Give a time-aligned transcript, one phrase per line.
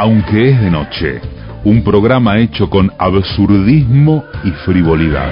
[0.00, 1.20] Aunque es de noche,
[1.64, 5.28] un programa hecho con absurdismo y frivolidad.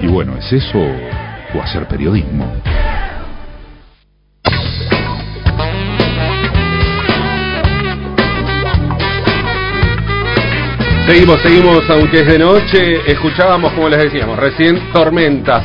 [0.00, 2.46] Y bueno, ¿es eso o hacer periodismo?
[11.08, 13.10] Seguimos, seguimos, aunque es de noche.
[13.10, 15.64] Escuchábamos, como les decíamos, recién Tormenta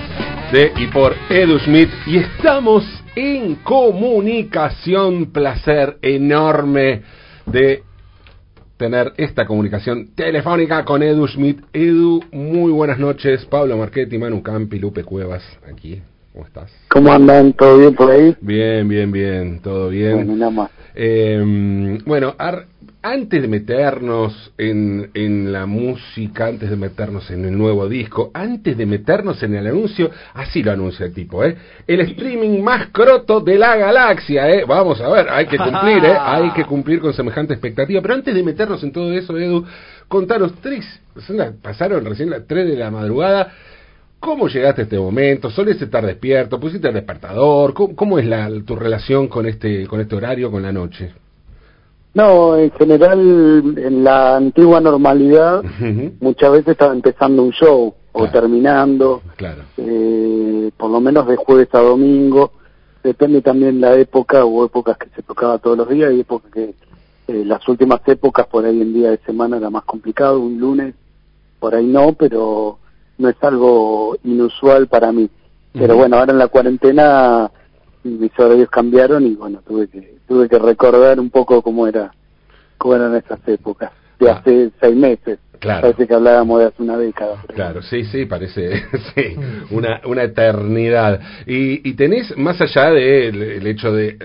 [0.51, 1.91] de y por Edu Schmidt.
[2.07, 5.27] Y estamos en comunicación.
[5.31, 7.01] Placer enorme
[7.47, 7.81] de
[8.77, 11.61] tener esta comunicación telefónica con Edu Schmidt.
[11.73, 13.43] Edu, muy buenas noches.
[13.45, 15.99] Pablo Marchetti, Manu Campi, Lupe Cuevas, aquí.
[16.31, 16.71] ¿Cómo estás?
[16.89, 17.53] ¿Cómo andan?
[17.53, 18.35] ¿Todo bien por ahí?
[18.39, 20.13] Bien, bien, bien, todo bien.
[20.13, 20.69] Bueno, nada más.
[20.93, 22.67] Eh, bueno, ar-
[23.01, 28.75] antes de meternos en, en la música, antes de meternos en el nuevo disco, antes
[28.77, 31.55] de meternos en el anuncio, así lo anuncia el tipo, ¿eh?
[31.85, 34.65] El streaming más croto de la galaxia, ¿eh?
[34.67, 36.17] Vamos a ver, hay que cumplir, ¿eh?
[36.19, 38.01] Hay que cumplir con semejante expectativa.
[38.01, 39.65] Pero antes de meternos en todo eso, Edu,
[40.07, 40.85] contanos, Trix,
[41.61, 43.53] pasaron recién las 3 de la madrugada.
[44.19, 45.49] ¿Cómo llegaste a este momento?
[45.51, 46.59] ¿Solés estar despierto?
[46.59, 47.73] ¿Pusiste el despertador?
[47.73, 51.13] ¿Cómo, cómo es la, tu relación con este, con este horario, con la noche?
[52.17, 53.19] No, en general,
[53.77, 55.61] en la antigua normalidad,
[56.19, 58.31] muchas veces estaba empezando un show o Claro.
[58.31, 59.61] terminando, Claro.
[59.77, 62.53] eh, por lo menos de jueves a domingo.
[63.03, 66.73] Depende también la época, hubo épocas que se tocaba todos los días y épocas que
[67.27, 70.95] eh, las últimas épocas, por ahí en día de semana era más complicado, un lunes,
[71.59, 72.79] por ahí no, pero
[73.19, 75.29] no es algo inusual para mí.
[75.71, 77.51] Pero bueno, ahora en la cuarentena
[78.07, 82.11] mis horarios cambiaron y bueno, tuve que tuve que recordar un poco cómo era
[82.77, 84.33] cómo eran esas épocas de Ah.
[84.39, 85.39] hace seis meses.
[85.59, 85.81] Claro.
[85.81, 87.41] Parece que hablábamos de hace una década.
[87.47, 88.83] pero Claro, sí, sí, parece
[89.15, 89.35] sí,
[89.71, 91.19] una, una eternidad.
[91.47, 94.17] Y, y tenés, más allá del el hecho de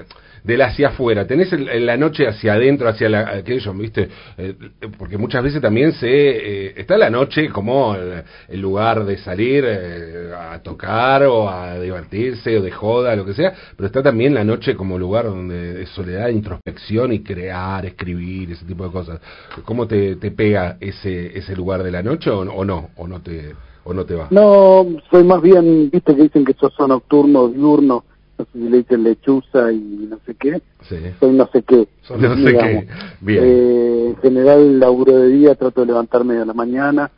[0.45, 4.09] del hacia afuera, tenés el- la noche hacia adentro, hacia la, aquello, ¿viste?
[4.37, 4.55] Eh,
[4.99, 9.65] porque muchas veces también se eh, está la noche como el, el lugar de salir
[9.67, 14.35] eh, a tocar o a divertirse o de joda, lo que sea, pero está también
[14.35, 19.21] la noche como lugar donde es soledad, introspección y crear, escribir, ese tipo de cosas.
[19.65, 22.91] ¿Cómo te, te pega ese ese lugar de la noche o, o no?
[22.97, 24.29] ¿O no te o no te va?
[24.31, 28.05] No, soy más bien, viste que dicen que yo soy nocturno, diurno,
[28.43, 29.79] no sé si le dicen lechuza y
[30.11, 30.97] no sé qué, Sí.
[31.21, 31.89] soy no sé qué.
[32.03, 32.89] Sos no sé qué.
[33.21, 33.41] Bien.
[33.45, 37.11] Eh, en general laburo de día, trato de levantarme a la mañana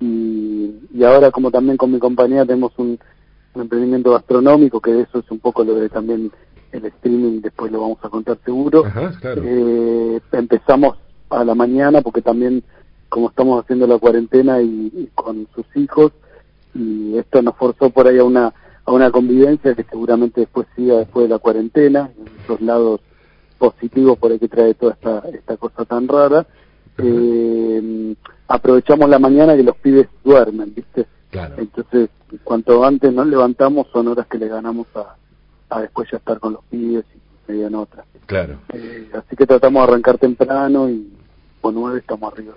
[0.00, 2.98] y, y ahora como también con mi compañía tenemos un,
[3.54, 6.30] un emprendimiento gastronómico, que eso es un poco lo de también
[6.72, 8.84] el streaming, después lo vamos a contar seguro.
[8.86, 9.42] Ajá, claro.
[9.44, 10.96] Eh, empezamos
[11.30, 12.62] a la mañana porque también
[13.08, 16.12] como estamos haciendo la cuarentena y, y con sus hijos
[16.74, 18.54] y esto nos forzó por ahí a una
[18.84, 22.10] a una convivencia que seguramente después siga después de la cuarentena
[22.48, 23.00] los lados
[23.58, 26.46] positivos por ahí que trae toda esta esta cosa tan rara
[26.98, 28.14] eh,
[28.48, 31.54] aprovechamos la mañana que los pibes duermen viste Claro.
[31.58, 32.10] entonces
[32.42, 35.14] cuanto antes nos levantamos son horas que le ganamos a,
[35.70, 38.58] a después ya estar con los pibes y media en otra Claro.
[38.72, 41.12] eh, así que tratamos de arrancar temprano y
[41.60, 42.54] con nueve estamos arriba.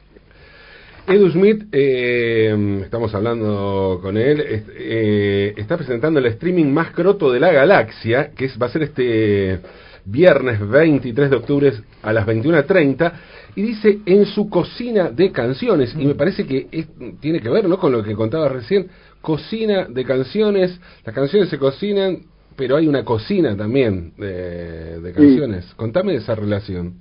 [1.05, 7.29] Edu Schmidt, eh, estamos hablando con él, es- eh, está presentando el streaming más croto
[7.31, 9.59] de la galaxia, que es, va a ser este
[10.05, 13.13] viernes 23 de octubre a las 21.30,
[13.55, 16.87] y dice en su cocina de canciones, y me parece que es-
[17.19, 17.77] tiene que ver ¿no?
[17.77, 18.87] con lo que contaba recién,
[19.21, 22.19] cocina de canciones, las canciones se cocinan,
[22.55, 25.15] pero hay una cocina también de, de Sí.
[25.15, 25.73] canciones.
[25.75, 26.93] Contame de esa relación.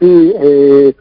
[0.00, 0.94] Sí, eh,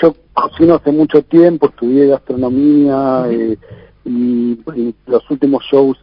[0.00, 3.58] yo cocino hace mucho tiempo, estudié gastronomía eh,
[4.04, 5.98] y, y los últimos shows,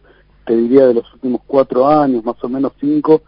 [0.46, 3.22] te diría de los últimos cuatro años, más o menos cinco,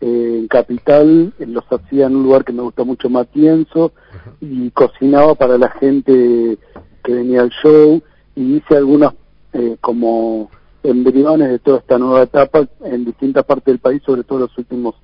[0.00, 3.92] eh, en Capital, eh, los hacía en un lugar que me gusta mucho, Matienzo,
[4.40, 6.58] y cocinaba para la gente
[7.04, 8.02] que venía al show
[8.34, 9.14] y hice algunos
[9.52, 10.50] eh, como
[10.82, 14.94] embriones de toda esta nueva etapa en distintas partes del país, sobre todo los últimos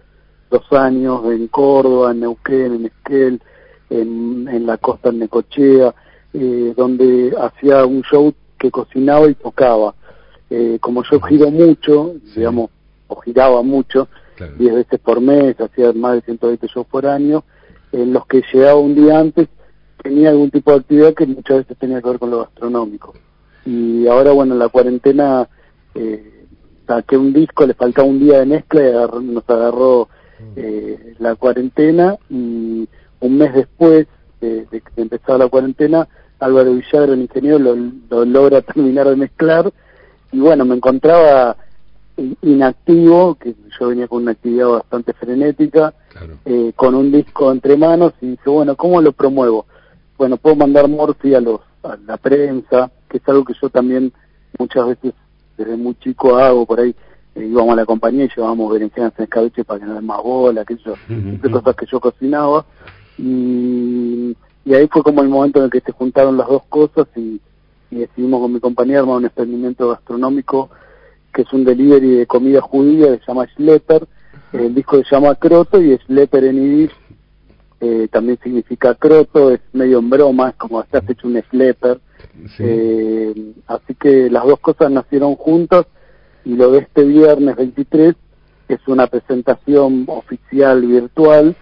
[0.50, 3.42] dos años, en Córdoba, en Neuquén, en Esquel,
[3.90, 5.94] en, en la costa en Necochea,
[6.34, 9.94] eh, donde hacía un show que cocinaba y tocaba.
[10.50, 12.40] Eh, como yo giro mucho, Sí.
[12.40, 12.70] digamos,
[13.08, 14.52] o giraba mucho, Claro.
[14.58, 17.44] 10 veces por mes, hacía más de 120 shows por año,
[17.92, 19.48] en los que llegaba un día antes,
[20.02, 23.14] tenía algún tipo de actividad que muchas veces tenía que ver con lo gastronómico.
[23.64, 25.48] Y ahora, bueno, en la cuarentena
[25.94, 26.44] eh,
[26.86, 30.08] saqué un disco, le faltaba un día de mezcla y agarró- nos agarró
[30.54, 32.86] eh, la cuarentena y
[33.20, 34.06] un mes después
[34.40, 36.08] de, de que empezaba la cuarentena,
[36.38, 37.76] Álvaro Villagra, el ingeniero, lo,
[38.10, 39.72] lo logra terminar de mezclar
[40.32, 41.56] y bueno, me encontraba
[42.42, 45.94] inactivo, que yo venía con una actividad bastante frenética,
[46.44, 49.66] eh, con un disco entre manos y dije, bueno, ¿cómo lo promuevo?
[50.16, 54.12] Bueno, puedo mandar Morphy a, los, a la prensa, que es algo que yo también
[54.58, 55.12] muchas veces
[55.58, 56.94] desde muy chico hago, por ahí
[57.34, 60.22] eh, íbamos a la compañía y llevábamos berenjenas en escabeche para que no den más
[60.22, 60.94] bola, que eso,
[61.50, 62.64] cosas que yo cocinaba.
[63.18, 67.06] Y, y ahí fue como el momento en el que se juntaron las dos cosas
[67.16, 67.40] y,
[67.90, 70.70] y decidimos con mi compañía armar un experimento gastronómico
[71.32, 74.06] que es un delivery de comida judía que se llama Schlepper.
[74.52, 76.92] El disco se llama Croto y Schlepper en Yiddish
[77.78, 82.00] eh, también significa Croto, es medio en broma, es como has hecho un Schlepper.
[82.58, 85.86] Eh, así que las dos cosas nacieron juntas
[86.44, 88.14] y lo de este viernes 23
[88.68, 91.54] es una presentación oficial virtual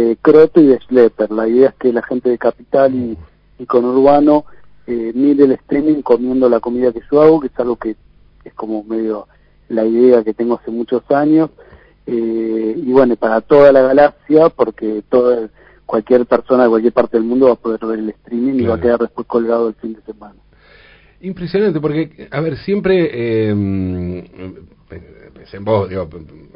[0.00, 1.30] de Croto y de Schlepper.
[1.30, 3.16] La idea es que la gente de Capital y,
[3.58, 4.44] y con Urbano
[4.86, 7.96] eh, mire el streaming comiendo la comida que yo hago, que es algo que
[8.44, 9.26] es como medio
[9.68, 11.50] la idea que tengo hace muchos años.
[12.06, 15.48] Eh, y bueno, para toda la galaxia, porque toda,
[15.86, 18.76] cualquier persona de cualquier parte del mundo va a poder ver el streaming y va
[18.76, 20.36] a quedar después colgado el fin de semana.
[21.22, 26.08] Impresionante, porque, a ver, siempre eh, en vos, digo,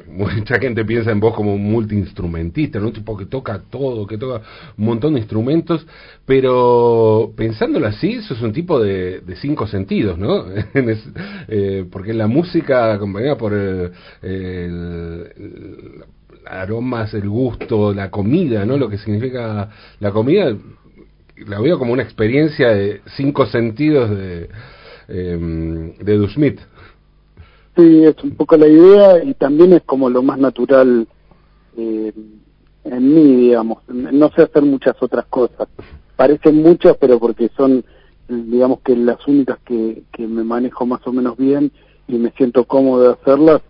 [0.09, 2.88] mucha gente piensa en vos como un multiinstrumentista, ¿no?
[2.88, 4.43] Un tipo que toca todo, que toca
[4.77, 5.87] un montón de instrumentos,
[6.27, 10.44] pero pensándolo así, eso es un tipo de, de cinco sentidos, ¿no?
[11.49, 13.93] eh, porque la música acompañada por el,
[14.23, 16.05] el,
[16.47, 18.76] aromas, el gusto, la comida, ¿no?
[18.76, 20.56] Lo que significa la comida,
[21.47, 24.49] la veo como una experiencia de cinco sentidos de,
[25.09, 26.19] eh, de.
[27.76, 31.06] Sí, es un poco la idea y también es como lo más natural
[31.76, 32.12] eh,
[32.84, 33.78] en mí, digamos.
[33.88, 35.69] No sé hacer muchas otras cosas.
[36.17, 37.84] Parecen muchas, pero porque son,
[38.28, 41.70] digamos que las únicas que, que me manejo más o menos bien
[42.08, 43.62] y me siento cómodo de hacerlas,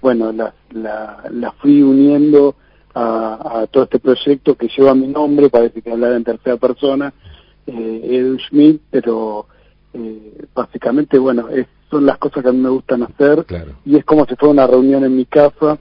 [0.00, 2.54] bueno, las la, fui uniendo
[2.94, 7.12] a, a, todo este proyecto que lleva mi nombre, parece que hablar en tercera persona,
[7.66, 9.46] eh, Edu Schmidt, pero
[9.92, 13.44] eh, básicamente, bueno, es son las cosas que a mí me gustan hacer
[13.84, 15.78] y es como si fuera una reunión en mi casa.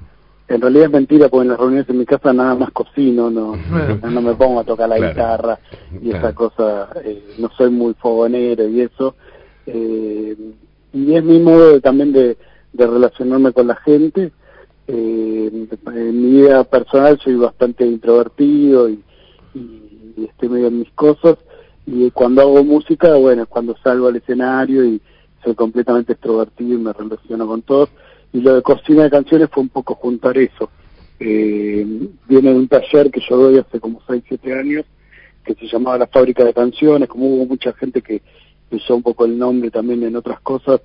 [0.48, 3.56] En realidad es mentira porque en las reuniones en mi casa nada más cocino, no,
[3.56, 5.60] no me pongo a tocar la guitarra
[6.02, 9.16] y esa cosa, eh, no soy muy fogonero y eso.
[9.66, 10.38] Eh,
[10.94, 12.38] y es mi modo también de,
[12.72, 14.32] de relacionarme con la gente.
[14.88, 19.04] Eh, en mi vida personal soy bastante introvertido y,
[19.54, 21.38] y estoy medio en mis cosas
[21.88, 25.02] y cuando hago música, bueno, es cuando salgo al escenario y
[25.44, 27.90] soy completamente extrovertido y me relaciono con todos.
[28.34, 30.70] Y lo de cocina de canciones fue un poco juntar eso.
[31.20, 31.86] Eh,
[32.28, 34.86] viene de un taller que yo doy hace como 6, 7 años,
[35.44, 38.22] que se llamaba La Fábrica de Canciones, como hubo mucha gente que
[38.70, 40.82] usó un poco el nombre también en otras cosas,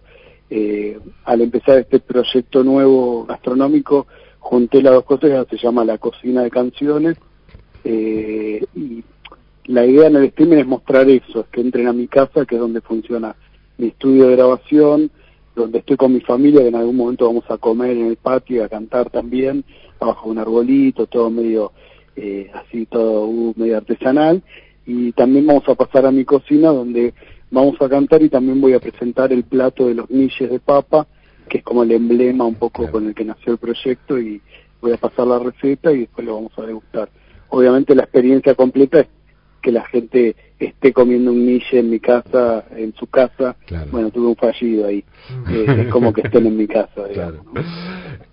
[0.48, 4.06] eh, al empezar este proyecto nuevo gastronómico,
[4.38, 7.16] junté las dos cosas, se llama La Cocina de Canciones,
[7.84, 9.02] eh, y
[9.66, 12.54] la idea en el streaming es mostrar eso, es que entren a mi casa, que
[12.54, 13.34] es donde funciona
[13.82, 15.10] mi estudio de grabación,
[15.56, 18.58] donde estoy con mi familia, que en algún momento vamos a comer en el patio
[18.58, 19.64] y a cantar también,
[19.98, 21.72] bajo un arbolito, todo medio
[22.14, 24.40] eh, así, todo uh, medio artesanal.
[24.86, 27.12] Y también vamos a pasar a mi cocina, donde
[27.50, 31.08] vamos a cantar y también voy a presentar el plato de los milles de papa,
[31.48, 34.40] que es como el emblema un poco con el que nació el proyecto, y
[34.80, 37.08] voy a pasar la receta y después lo vamos a degustar.
[37.48, 39.08] Obviamente la experiencia completa es
[39.62, 43.56] que la gente esté comiendo un niche en mi casa, en su casa.
[43.90, 45.04] Bueno, tuve un fallido ahí.
[45.48, 47.02] Eh, es como que estén en mi casa.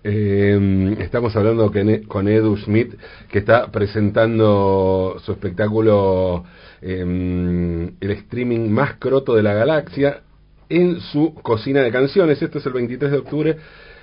[0.01, 1.69] Eh, estamos hablando
[2.07, 2.93] con Edu Schmidt,
[3.29, 6.45] que está presentando su espectáculo
[6.81, 10.21] em, El streaming más croto de la galaxia
[10.69, 12.41] en su cocina de canciones.
[12.41, 13.57] Esto es el 23 de octubre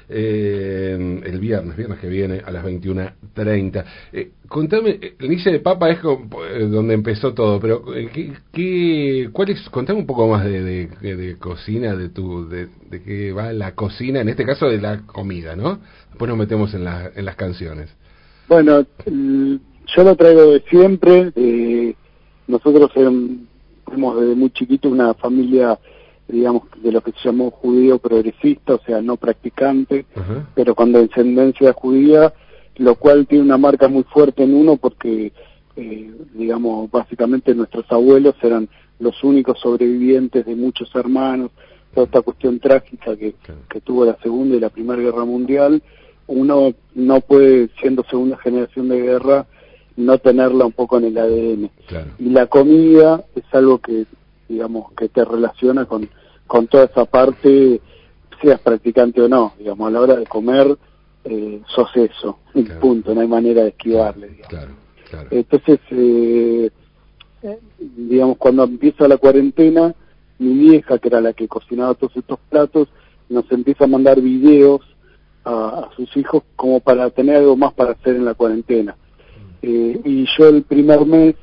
[0.08, 3.84] eh, el viernes, viernes que viene a las 21.30.
[4.12, 9.30] Eh, contame, el inicio de Papa es eh, donde empezó todo, pero eh, ¿qué, qué,
[9.32, 13.52] cuál es, contame un poco más de, de, cocina, de tu, de, de qué va
[13.52, 15.80] la cocina, en este caso de la comida, ¿no?
[16.10, 17.94] Después nos metemos en, la, en las canciones.
[18.48, 21.32] Bueno, yo lo traigo de siempre,
[22.46, 25.78] nosotros somos desde muy chiquito una familia
[26.28, 30.06] digamos, de lo que se llamó judío progresista, o sea, no practicante,
[30.54, 32.32] pero con descendencia judía,
[32.76, 35.32] lo cual tiene una marca muy fuerte en uno porque,
[35.76, 38.68] eh, digamos, básicamente nuestros abuelos eran
[38.98, 41.50] los únicos sobrevivientes de muchos hermanos,
[41.94, 43.34] toda esta cuestión trágica que,
[43.68, 45.82] que tuvo la Segunda y la Primera Guerra Mundial,
[46.26, 49.46] uno no puede, siendo segunda generación de guerra,
[49.96, 51.70] no tenerla un poco en el ADN.
[52.18, 54.06] Y la comida es algo que
[54.48, 56.08] digamos, que te relaciona con,
[56.46, 57.80] con toda esa parte
[58.40, 60.76] seas practicante o no, digamos, a la hora de comer
[61.24, 62.38] eh, sos eso,
[62.80, 64.28] punto, no hay manera de esquivarle.
[64.28, 64.76] Digamos.
[65.30, 66.70] Entonces, eh,
[67.78, 69.94] digamos, cuando empieza la cuarentena,
[70.38, 72.88] mi vieja, que era la que cocinaba todos estos platos,
[73.28, 74.82] nos empieza a mandar videos
[75.44, 78.96] a, sus hijos como para tener algo más para hacer en la cuarentena.
[79.62, 81.34] Eh, y yo el primer mes,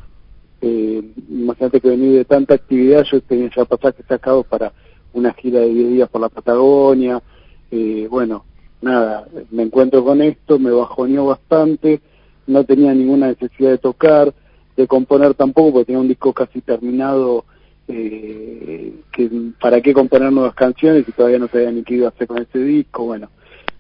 [0.66, 4.72] eh, imagínate que venía de tanta actividad, yo tenía ya pasajes sacados para
[5.12, 7.22] una gira de 10 días por la Patagonia,
[7.70, 8.46] eh, bueno,
[8.82, 12.00] nada, me encuentro con esto, me bajoneó bastante,
[12.48, 14.34] no tenía ninguna necesidad de tocar,
[14.78, 17.44] de componer tampoco, porque tenía un disco casi terminado,
[17.90, 19.30] eh, que
[19.60, 22.42] para qué componer nuevas canciones y todavía no sabía ni qué iba a hacer con
[22.42, 23.28] ese disco, bueno.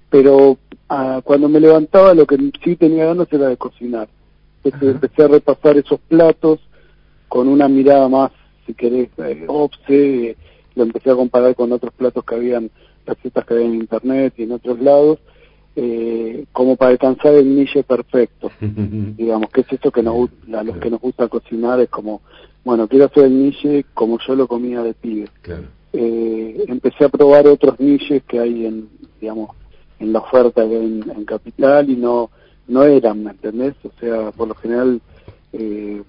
[0.09, 0.57] Pero
[0.89, 4.09] ah, cuando me levantaba lo que sí tenía ganas era de cocinar.
[4.65, 6.59] Entonces empecé a repasar esos platos
[7.33, 8.31] con una mirada más,
[8.63, 10.37] si querés, eh, obse,
[10.75, 12.69] lo empecé a comparar con otros platos que habían,
[13.07, 15.17] recetas que había en internet y en otros lados,
[15.75, 20.77] eh, como para alcanzar el niche perfecto, digamos, que es esto que nos, a los
[20.77, 22.21] que nos gusta cocinar, es como,
[22.63, 25.27] bueno, quiero hacer el niche como yo lo comía de pibe.
[25.91, 29.55] Eh, empecé a probar otros niches que hay en, digamos,
[29.97, 32.29] en la oferta en, en Capital y no,
[32.67, 33.73] no eran, ¿me entendés?
[33.83, 35.01] O sea, por lo general,
[35.51, 35.99] eh,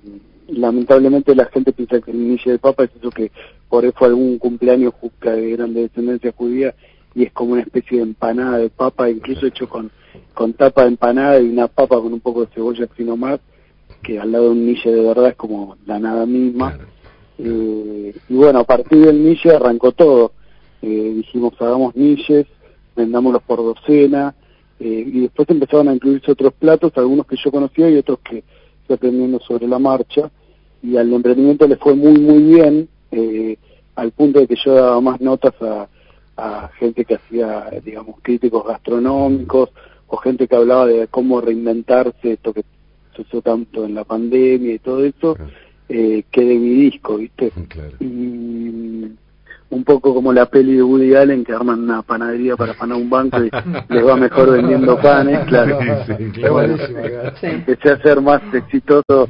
[0.49, 3.31] lamentablemente la gente piensa que el niche de papa es eso que
[3.69, 6.75] por eso algún cumpleaños de descendencia judía
[7.15, 9.91] y es como una especie de empanada de papa, incluso hecho con,
[10.35, 13.41] con tapa de empanada y una papa con un poco de cebolla sino más,
[14.03, 16.79] que al lado de un niche de verdad es como la nada misma.
[17.39, 20.33] Eh, y bueno, a partir del niche arrancó todo.
[20.83, 22.47] Eh, dijimos, hagamos niches,
[22.95, 24.35] vendámoslos por docena,
[24.79, 28.45] eh, y después empezaron a incluirse otros platos, algunos que yo conocía y otros que
[28.93, 30.31] aprendiendo sobre la marcha,
[30.83, 32.89] y al emprendimiento le fue muy, muy bien,
[33.95, 35.89] al punto de que yo daba más notas a,
[36.37, 39.71] a gente que hacía, digamos, críticos gastronómicos
[40.09, 42.65] o gente que hablaba de cómo reinventarse, esto que
[43.19, 45.37] usó tanto en la pandemia y todo eso,
[45.89, 47.53] eh, que de mi disco, ¿viste?
[48.01, 48.05] Y
[49.75, 53.11] un poco como la peli de Woody Allen que arman una panadería para panar un
[53.11, 53.51] banco y
[53.89, 55.79] les va mejor vendiendo panes, claro.
[57.43, 59.29] Empecé a ser más exitoso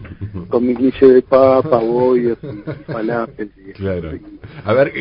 [0.48, 3.50] con mi cliché de papa, bollos y falafel.
[3.74, 4.10] claro.
[4.64, 4.92] A ver,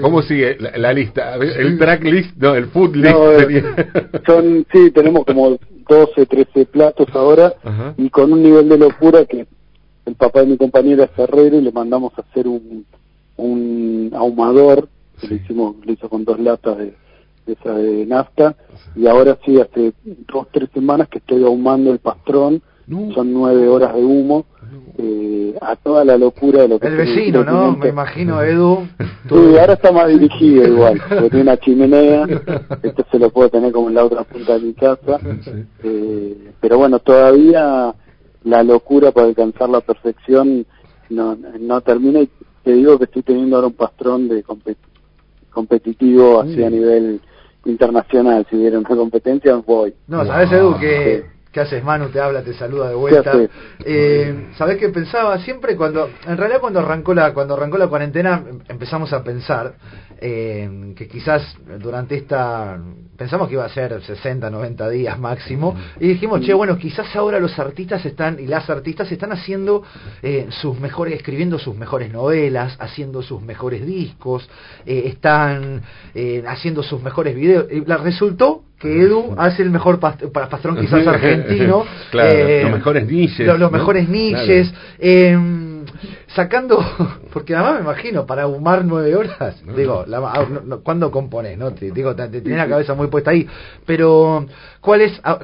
[0.00, 1.34] ¿cómo sigue la, lista?
[1.34, 3.16] El track list, no, el food list.
[3.16, 3.64] Eh,
[4.24, 7.52] son, sí, tenemos como 12, 13 platos ahora
[7.96, 9.46] y con un nivel de locura que
[10.06, 12.84] el papá de mi compañera es Ferrero y le mandamos a hacer un
[13.36, 14.88] un ahumador
[15.22, 16.94] que lo hicimos lo hizo con dos latas de,
[17.46, 18.56] esa de nafta.
[18.96, 22.60] Y ahora sí hace dos tres semanas que estoy ahumando el pastrón.
[23.14, 24.44] Son nueve horas de humo.
[24.98, 28.86] Eh, a toda la locura de lo que el vecino no me imagino Edu.
[29.28, 32.26] Sí ahora está más dirigido igual porque tiene una chimenea.
[32.82, 35.20] Este se lo puedo tener como en la otra punta de mi casa.
[35.82, 37.94] Eh, pero bueno todavía
[38.44, 40.66] la locura para alcanzar la perfección
[41.08, 42.20] no no termina.
[42.20, 42.28] Y
[42.62, 44.42] te digo que estoy teniendo ahora un pastrón de
[45.52, 47.20] competitivo así a nivel
[47.64, 48.46] internacional.
[48.48, 49.94] Si hubiera una competencia, voy.
[50.08, 52.08] No, ¿sabes, Edu, que ¿Qué haces, Manu?
[52.08, 53.30] Te habla, te saluda de vuelta.
[53.84, 55.38] Eh, ¿Sabés qué pensaba?
[55.40, 59.74] Siempre cuando, en realidad cuando arrancó la, cuando arrancó la cuarentena empezamos a pensar
[60.18, 62.80] eh, que quizás durante esta,
[63.18, 67.38] pensamos que iba a ser 60, 90 días máximo, y dijimos, che, bueno, quizás ahora
[67.38, 69.82] los artistas están, y las artistas están haciendo
[70.22, 74.48] eh, sus mejores, escribiendo sus mejores novelas, haciendo sus mejores discos,
[74.86, 75.82] eh, están
[76.14, 77.66] eh, haciendo sus mejores videos.
[77.70, 81.84] Y resultó que Edu hace el mejor para pastrón quizás argentino.
[82.10, 83.58] claro, eh, los mejores niches.
[83.58, 84.74] Los, mejores niches.
[84.98, 85.84] Em,
[86.26, 86.84] sacando,
[87.32, 90.46] porque además me imagino, para humar nueve horas, digo, la, ah,
[90.82, 91.56] ¿cuándo compones?
[91.56, 91.72] No?
[91.72, 93.46] Te, digo, te, tenés la cabeza muy puesta ahí.
[93.86, 94.46] Pero,
[94.80, 95.20] ¿cuál es?
[95.22, 95.38] Ah,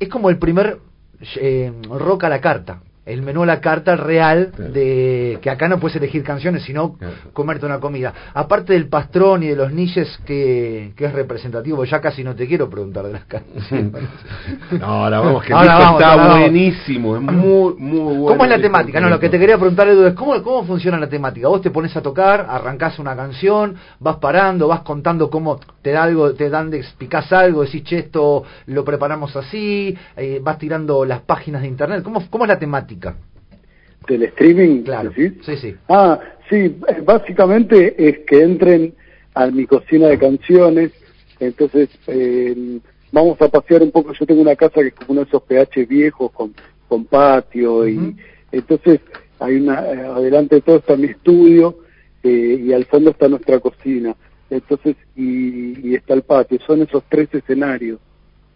[0.00, 0.78] es como el primer
[1.36, 5.80] eh, rock a la carta el menú a la carta real de que acá no
[5.80, 6.96] puedes elegir canciones sino
[7.32, 8.12] comerte una comida.
[8.34, 12.46] Aparte del pastrón y de los niches que, que es representativo ya casi no te
[12.46, 14.02] quiero preguntar de las canciones.
[14.70, 19.00] No ahora vamos que está buenísimo es muy muy bueno ¿cómo es la temática?
[19.00, 21.48] no lo que te quería preguntar Edu es ¿cómo, cómo funciona la temática.
[21.48, 26.02] Vos te pones a tocar arrancás una canción vas parando vas contando cómo te da
[26.02, 31.04] algo te dan de explicás algo decís che esto lo preparamos así eh, vas tirando
[31.04, 32.02] las páginas de internet.
[32.02, 32.89] ¿cómo, cómo es la temática?
[34.08, 34.82] ¿Del streaming?
[34.82, 35.12] Claro.
[35.14, 35.74] Sí, sí.
[35.88, 36.18] Ah,
[36.48, 38.94] sí, básicamente es que entren
[39.34, 40.92] a mi cocina de canciones,
[41.38, 42.80] entonces eh,
[43.12, 45.42] vamos a pasear un poco, yo tengo una casa que es como uno de esos
[45.42, 46.54] PH viejos con,
[46.88, 48.16] con patio y
[48.52, 49.00] entonces
[49.38, 51.78] hay una, eh, adelante de todo está mi estudio
[52.22, 54.14] eh, y al fondo está nuestra cocina.
[54.50, 57.98] entonces, y, está el patio, son esos tres escenarios.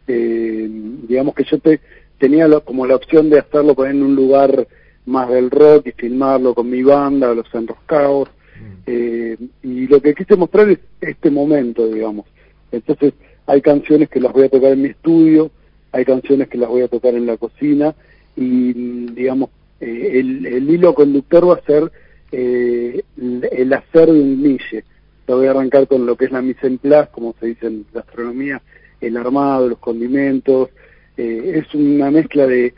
[0.06, 0.68] Eh,
[1.08, 1.80] digamos que yo te,
[2.18, 4.66] tenía como la opción de hacerlo en un lugar
[5.06, 8.82] más del rock y filmarlo con mi banda, los enroscados, mm.
[8.86, 12.26] eh, y lo que quise mostrar es este momento, digamos.
[12.72, 13.14] Entonces,
[13.46, 15.50] hay canciones que las voy a tocar en mi estudio,
[15.92, 17.94] hay canciones que las voy a tocar en la cocina,
[18.36, 18.72] y
[19.12, 21.92] digamos, eh, el, el, hilo conductor va a ser
[22.32, 24.84] eh, el, hacer de un niche
[25.26, 27.66] lo voy a arrancar con lo que es la mise en place, como se dice
[27.66, 28.60] en gastronomía,
[29.00, 30.68] el armado, los condimentos.
[31.16, 32.74] Eh, es una mezcla de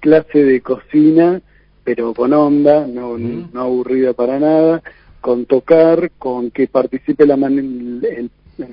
[0.00, 1.40] clase de cocina,
[1.84, 4.82] pero con onda, no, no aburrida para nada,
[5.20, 8.30] con tocar, con que participe la el,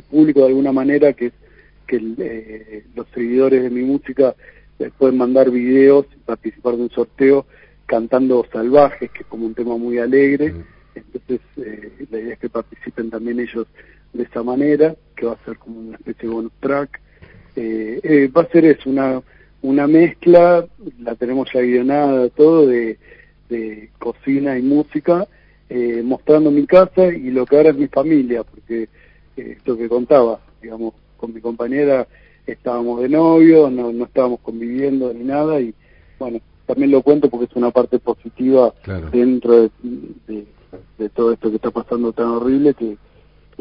[0.10, 1.32] público de alguna manera, que,
[1.88, 4.36] que eh, los seguidores de mi música
[4.98, 7.46] pueden mandar videos y participar de un sorteo
[7.89, 10.54] cantando Salvajes, que es como un tema muy alegre.
[10.94, 13.68] Entonces, eh, la idea es que participen también ellos
[14.13, 17.01] de esa manera, que va a ser como una especie de bonus track.
[17.56, 19.22] Eh, eh, va a ser eso, una,
[19.62, 20.65] una mezcla,
[21.00, 22.98] la tenemos ya guionada, todo, de,
[23.50, 25.27] de cocina y música,
[26.03, 28.89] mostrando mi casa y lo que ahora es mi familia, porque
[29.36, 32.08] esto que contaba, digamos, con mi compañera
[32.48, 35.74] estábamos de novio, no, no estábamos conviviendo ni nada, y
[36.18, 38.74] bueno, también lo cuento porque es una parte positiva
[39.12, 39.70] dentro
[40.27, 40.46] de
[40.98, 42.98] de todo esto que está pasando tan horrible que,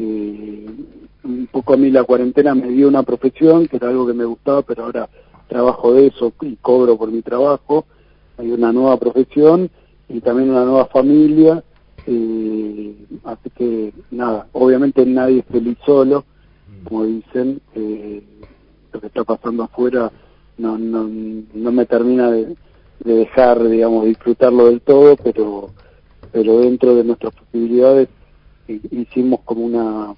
[0.03, 4.25] un poco a mí la cuarentena me dio una profesión que era algo que me
[4.25, 5.09] gustaba pero ahora
[5.47, 7.85] trabajo de eso y cobro por mi trabajo.
[8.37, 9.69] Hay una nueva profesión
[10.07, 11.63] y también una nueva familia
[12.07, 16.23] eh, así que nada obviamente nadie es feliz solo
[16.85, 18.23] como dicen eh,
[18.93, 20.11] lo que está pasando afuera
[20.57, 21.09] no no
[21.53, 22.55] no me termina de,
[23.03, 25.69] de dejar digamos disfrutarlo del todo pero
[26.31, 28.07] pero dentro de nuestras posibilidades
[28.73, 30.15] hicimos como una,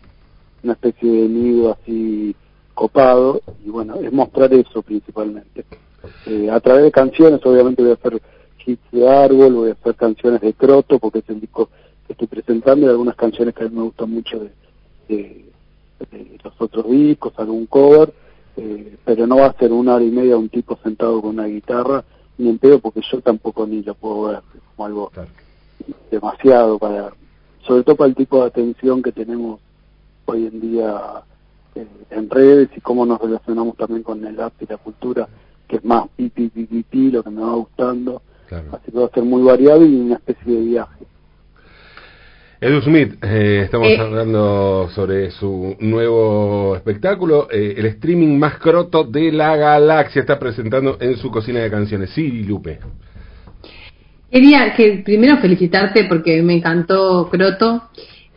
[0.63, 2.35] una especie de nido así
[2.73, 5.65] copado y bueno, es mostrar eso principalmente.
[6.25, 8.21] Eh, a través de canciones, obviamente voy a hacer
[8.65, 11.69] hits de árbol, voy a hacer canciones de croto porque es el disco
[12.07, 14.51] que estoy presentando y algunas canciones que a mí me gustan mucho de,
[15.07, 15.45] de,
[16.43, 18.11] los otros discos, algún cover,
[18.57, 21.45] eh, pero no va a ser una hora y media un tipo sentado con una
[21.45, 22.03] guitarra
[22.37, 24.41] ni en pedo porque yo tampoco ni lo puedo ver
[24.75, 25.11] como algo
[26.09, 27.11] demasiado para,
[27.65, 29.59] sobre todo para el tipo de atención que tenemos
[30.25, 31.23] hoy en día
[31.75, 35.27] eh, en redes y cómo nos relacionamos también con el arte y la cultura,
[35.67, 38.21] que es más pipi, pipi, pi, lo que me va gustando.
[38.49, 41.05] Así que va a ser muy variado y una especie de viaje.
[42.59, 43.97] Edu Smith, eh, estamos eh.
[43.97, 51.15] hablando sobre su nuevo espectáculo, el streaming más croto de la galaxia, está presentando en
[51.15, 52.09] su cocina de canciones.
[52.11, 52.79] Sí, Lupe.
[54.31, 57.89] Quería que primero felicitarte porque me encantó Croto.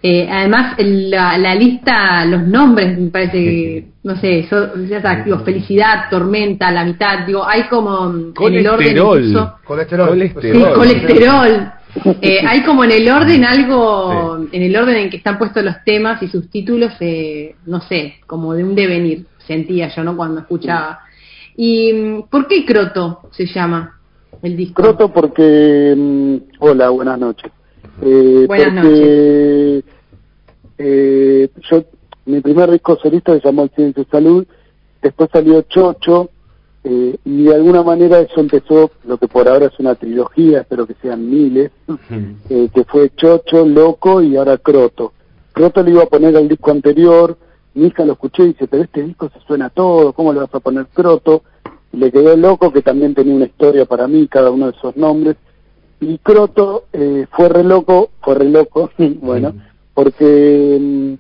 [0.03, 4.47] Eh, además, la, la, lista, los nombres, me parece que, no sé,
[4.87, 8.99] ya sabes, digo, felicidad, tormenta, la mitad, digo, hay como en el orden.
[9.65, 10.09] Colesterol.
[10.09, 10.75] Colesterol.
[10.75, 11.73] colesterol.
[12.21, 15.77] Eh, hay como en el orden algo, en el orden en que están puestos los
[15.85, 20.17] temas y sus títulos, eh, no sé, como de un devenir, sentía yo, ¿no?
[20.17, 21.01] Cuando escuchaba.
[21.57, 24.01] ¿Y por qué Croto se llama?
[24.45, 24.83] El disco?
[24.83, 25.95] Croto porque...
[25.97, 27.51] Mm, hola, buenas noches.
[28.03, 29.85] Eh, buenas noches.
[30.79, 31.85] Eh, yo,
[32.27, 34.47] mi primer disco solista se llamó El Ciencia y Salud,
[35.03, 36.31] después salió Chocho,
[36.83, 40.87] eh, y de alguna manera eso empezó lo que por ahora es una trilogía, espero
[40.87, 41.71] que sean miles,
[42.51, 45.13] eh, que fue Chocho, Loco y ahora Croto.
[45.53, 47.39] Croto le iba a poner al disco anterior,
[47.75, 50.55] mi hija lo escuché y dice, pero este disco se suena todo, ¿cómo le vas
[50.55, 51.43] a poner Croto?
[51.97, 55.37] Le quedó loco, que también tenía una historia para mí, cada uno de esos nombres.
[56.01, 59.55] Y Croto eh, fue re loco, fue re loco, bueno,
[59.95, 61.15] porque mm,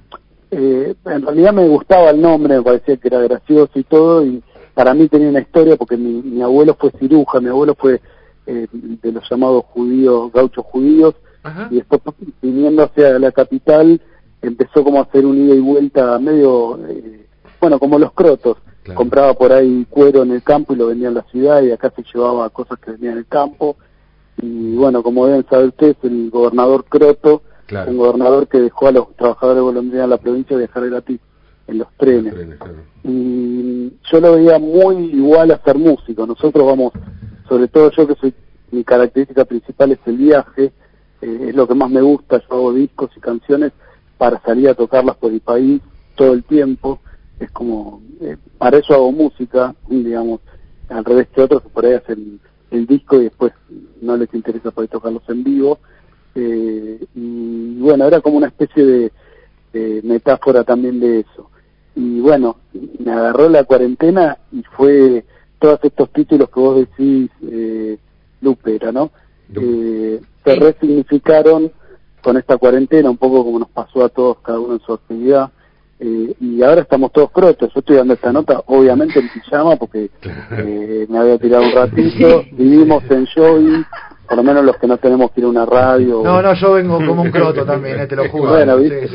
[0.51, 4.43] eh, en realidad me gustaba el nombre, me parecía que era gracioso y todo, y
[4.75, 8.01] para mí tenía una historia porque mi, mi abuelo fue ciruja, mi abuelo fue
[8.47, 11.15] eh, de los llamados judíos, gauchos judíos,
[11.71, 12.01] y después
[12.41, 14.01] viniendo hacia la capital
[14.41, 17.27] empezó como a hacer un ida y vuelta medio, eh,
[17.61, 18.57] bueno, como los crotos
[18.93, 21.91] Compraba por ahí cuero en el campo y lo vendía en la ciudad y acá
[21.97, 23.77] se llevaba cosas que vendían en el campo.
[24.43, 27.43] Y bueno, como deben saber ustedes, el gobernador Croto,
[27.87, 31.19] un gobernador que dejó a los trabajadores golondrinas de la provincia viajar gratis
[31.67, 32.35] en los trenes.
[33.05, 36.27] Y yo lo veía muy igual a ser músico.
[36.27, 36.93] Nosotros vamos,
[37.49, 38.35] sobre todo yo que soy,
[38.71, 40.73] mi característica principal es el viaje,
[41.23, 43.73] eh, es lo que más me gusta, yo hago discos y canciones
[44.19, 45.81] para salir a tocarlas por el país
[46.17, 47.01] todo el tiempo
[47.41, 50.41] es como, eh, para eso hago música, digamos,
[50.89, 53.53] al revés que otros que por ahí hacen el disco y después
[54.01, 55.79] no les interesa poder tocarlos en vivo.
[56.35, 58.85] Eh, y bueno, era como una especie
[59.73, 61.51] de, metáfora también de eso.
[61.97, 62.57] Y bueno,
[62.99, 65.25] me agarró la cuarentena y fue
[65.59, 67.99] todos estos títulos que vos decís, eh,
[68.41, 69.11] Lupe, ¿no?
[69.55, 71.73] Eh, se resignificaron
[72.23, 75.51] con esta cuarentena, un poco como nos pasó a todos, cada uno en su actividad.
[76.07, 77.73] Eh, y ahora estamos todos crotos.
[77.73, 80.11] Yo estoy dando esta nota, obviamente en pijama, porque
[80.51, 82.45] eh, me había tirado un ratito.
[82.53, 83.87] Vivimos en Joy,
[84.29, 86.21] por lo menos los que no tenemos que ir a una radio.
[86.23, 88.51] No, no, yo vengo como un croto también, eh, te lo juro.
[88.51, 89.09] Bueno, ¿viste?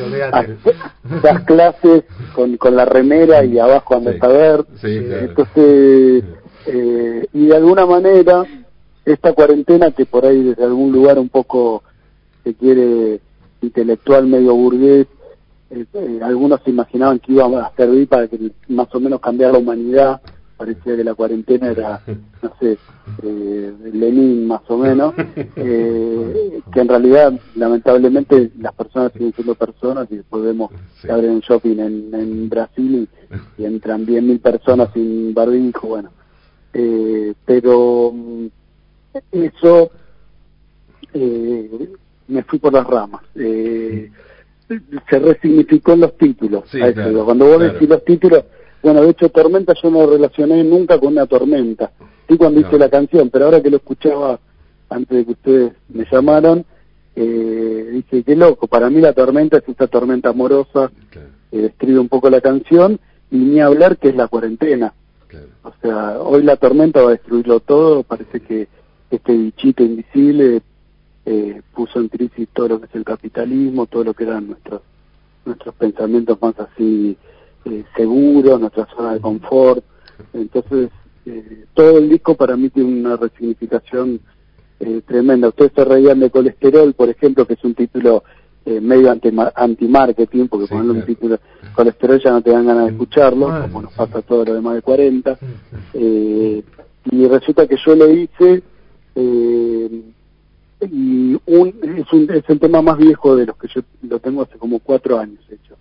[1.21, 4.65] das clases con, con la remera y abajo anda a ver.
[4.81, 6.23] Entonces,
[6.65, 8.45] eh, y de alguna manera,
[9.05, 11.83] esta cuarentena que por ahí desde algún lugar un poco
[12.43, 13.19] se quiere
[13.61, 15.05] intelectual medio burgués
[15.71, 19.53] eh, eh, algunos se imaginaban que iba a servir para que más o menos cambiar
[19.53, 20.21] la humanidad,
[20.59, 22.01] parecía que la cuarentena era,
[22.41, 22.77] no sé,
[23.23, 25.13] eh, Lenin más o menos,
[25.55, 31.31] eh, que en realidad lamentablemente las personas siguen siendo personas y después vemos que abren
[31.31, 33.07] un shopping en, en Brasil
[33.57, 36.09] y, entran 10.000 personas sin barbijo, bueno,
[36.73, 38.47] eh, pero mm,
[39.31, 39.91] eso
[42.27, 43.21] me fui por las ramas.
[43.35, 44.09] Eh,
[45.09, 46.63] se resignificó en los títulos.
[47.25, 48.43] Cuando vos decís los títulos,
[48.81, 51.91] bueno, de hecho Tormenta yo no relacioné nunca con una tormenta.
[52.27, 54.39] Sí cuando hice la canción, pero ahora que lo escuchaba
[54.89, 56.65] antes de que ustedes me llamaron,
[57.15, 60.91] eh, dije, qué loco, para mí la tormenta es esta tormenta amorosa,
[61.51, 62.99] que describe un poco la canción,
[63.31, 64.93] y ni hablar que es la cuarentena.
[65.63, 68.67] O sea, hoy la tormenta va a destruirlo todo, parece que
[69.11, 70.61] este bichito invisible
[71.31, 74.81] eh, puso en crisis todo lo que es el capitalismo, todo lo que eran nuestros
[75.45, 77.15] nuestros pensamientos más así
[77.65, 79.83] eh, seguros, nuestra zona de confort.
[80.33, 80.89] Entonces,
[81.27, 84.19] eh, todo el disco para mí tiene una resignificación
[84.79, 85.49] eh, tremenda.
[85.49, 88.23] Ustedes se reían de colesterol, por ejemplo, que es un título
[88.65, 89.11] eh, medio
[89.55, 91.39] anti-marketing, porque ponerle un título
[91.75, 94.81] colesterol ya no te dan ganas de escucharlo, como nos pasa todo lo demás de
[94.81, 95.37] 40.
[95.93, 96.63] Eh,
[97.11, 98.63] y resulta que yo lo hice
[99.15, 100.01] eh,
[100.81, 104.43] y un, es, un, es el tema más viejo de los que yo lo tengo
[104.43, 105.75] hace como cuatro años hecho.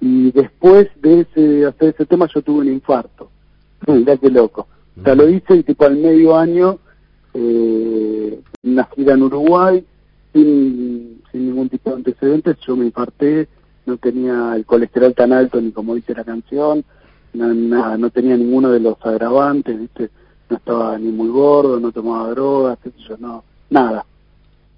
[0.00, 3.30] Y después de ese, hacer ese tema yo tuve un infarto.
[3.86, 4.68] Mira qué loco.
[4.98, 6.78] O sea, lo hice y tipo al medio año,
[7.34, 9.84] eh, una gira en Uruguay,
[10.32, 13.48] sin, sin ningún tipo de antecedentes, yo me infarté,
[13.84, 16.84] no tenía el colesterol tan alto ni como dice la canción,
[17.34, 20.10] nada, no tenía ninguno de los agravantes, ¿viste?
[20.48, 24.06] No estaba ni muy gordo, no tomaba drogas, qué sé yo, no, nada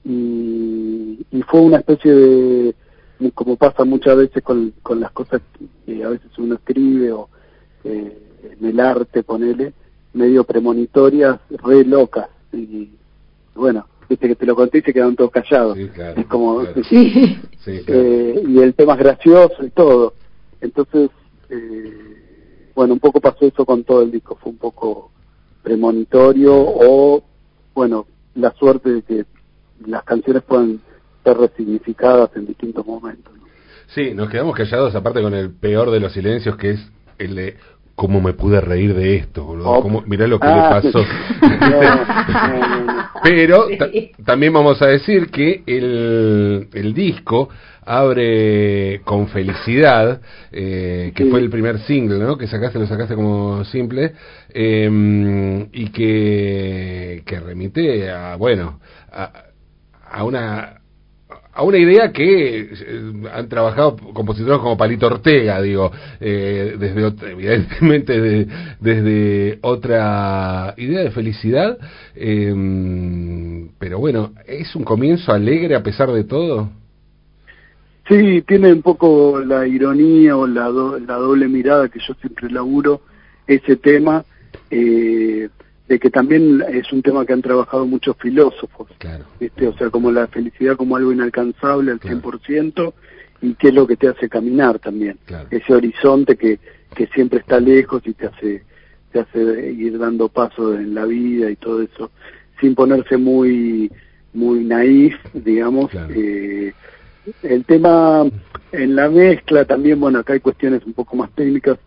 [0.05, 2.75] y, y fue una especie de,
[3.35, 5.41] como pasa muchas veces con, con las cosas
[5.85, 7.29] que a veces uno escribe o
[7.85, 8.19] eh,
[8.59, 9.73] en el arte, ponele,
[10.13, 12.29] medio premonitorias, re locas.
[12.53, 12.91] Y
[13.55, 15.77] bueno, viste que te lo conté y se quedaron todos callados.
[15.77, 20.15] es como, eh, y el tema es gracioso y todo.
[20.61, 21.11] Entonces,
[21.51, 25.11] eh, bueno, un poco pasó eso con todo el disco, fue un poco
[25.63, 27.23] premonitorio o,
[27.75, 29.27] bueno, la suerte de que
[29.87, 30.81] las canciones pueden
[31.25, 33.33] ser resignificadas en distintos momentos.
[33.89, 37.57] Sí, nos quedamos callados aparte con el peor de los silencios que es el de
[37.95, 39.71] cómo me pude reír de esto, boludo.
[39.71, 40.03] Oh.
[40.07, 40.81] mirá lo que le ah.
[40.81, 41.05] pasó.
[43.25, 43.67] Pero
[44.25, 47.49] también vamos a decir que el, el disco
[47.85, 50.21] abre con felicidad,
[50.53, 52.37] eh, que fue el primer single, ¿no?
[52.37, 54.13] Que sacaste, lo sacaste como simple,
[54.51, 58.79] eh, y que, que remite a, bueno,
[59.11, 59.48] a,
[60.11, 60.79] a una
[61.59, 65.91] a una idea que eh, han trabajado compositores como Palito Ortega, digo,
[66.21, 68.47] eh, desde evidentemente
[68.81, 71.77] desde otra idea de felicidad,
[72.15, 76.71] em, pero bueno, es un comienzo alegre a pesar de todo.
[78.09, 83.01] Sí, tiene un poco la ironía o la, la doble mirada que yo siempre laburo
[83.49, 84.25] ese tema.
[84.71, 85.49] Eh,
[85.89, 89.25] de que también es un tema que han trabajado muchos filósofos, claro.
[89.41, 92.93] o sea, como la felicidad como algo inalcanzable al 100%
[93.41, 95.19] y qué es lo que te hace caminar también,
[95.51, 96.59] ese horizonte que,
[96.95, 98.63] que siempre está lejos y te hace,
[99.13, 102.11] te hace ir dando pasos en la vida y todo eso,
[102.61, 103.91] sin ponerse muy,
[104.35, 105.91] muy naif, digamos.
[106.11, 106.75] Eh,
[107.43, 108.27] el tema
[108.73, 111.79] en la mezcla también, bueno, acá hay cuestiones un poco más técnicas,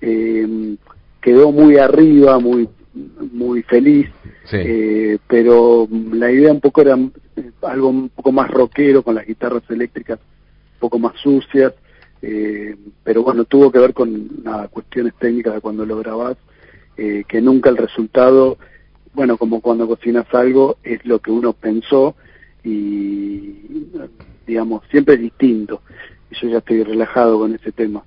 [0.00, 0.76] eh,
[1.20, 2.68] quedó muy arriba, muy
[3.32, 4.08] muy feliz,
[4.52, 6.98] eh, pero la idea un poco era
[7.62, 11.74] algo un poco más rockero con las guitarras eléctricas un poco más sucias,
[12.22, 14.28] eh, pero bueno, tuvo que ver con
[14.70, 16.36] cuestiones técnicas de cuando lo grabás,
[16.96, 18.58] eh, que nunca el resultado,
[19.14, 22.14] bueno, como cuando cocinas algo, es lo que uno pensó
[22.64, 23.88] y
[24.46, 25.82] digamos, siempre es distinto.
[26.30, 28.02] Y yo ya estoy relajado con ese tema.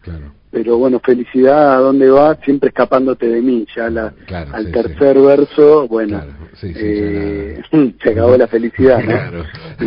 [0.51, 4.13] Pero bueno, felicidad a dónde va, siempre escapándote de mí, ya la,
[4.51, 6.21] al tercer verso, bueno,
[6.61, 7.61] eh,
[8.03, 9.45] se acabó la felicidad, ¿no?